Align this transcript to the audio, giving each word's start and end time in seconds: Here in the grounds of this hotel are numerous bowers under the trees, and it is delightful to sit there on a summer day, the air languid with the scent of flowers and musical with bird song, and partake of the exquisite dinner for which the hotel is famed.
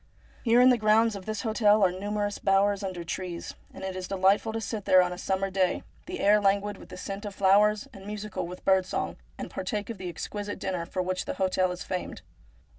Here 0.43 0.59
in 0.61 0.71
the 0.71 0.79
grounds 0.79 1.15
of 1.15 1.27
this 1.27 1.43
hotel 1.43 1.83
are 1.83 1.91
numerous 1.91 2.39
bowers 2.39 2.81
under 2.81 3.01
the 3.01 3.05
trees, 3.05 3.53
and 3.71 3.83
it 3.83 3.95
is 3.95 4.07
delightful 4.07 4.51
to 4.51 4.59
sit 4.59 4.85
there 4.85 5.03
on 5.03 5.13
a 5.13 5.17
summer 5.19 5.51
day, 5.51 5.83
the 6.07 6.21
air 6.21 6.41
languid 6.41 6.77
with 6.79 6.89
the 6.89 6.97
scent 6.97 7.23
of 7.23 7.35
flowers 7.35 7.87
and 7.93 8.07
musical 8.07 8.47
with 8.47 8.65
bird 8.65 8.87
song, 8.87 9.17
and 9.37 9.51
partake 9.51 9.91
of 9.91 9.99
the 9.99 10.09
exquisite 10.09 10.57
dinner 10.57 10.87
for 10.87 11.03
which 11.03 11.25
the 11.25 11.35
hotel 11.35 11.71
is 11.71 11.83
famed. 11.83 12.23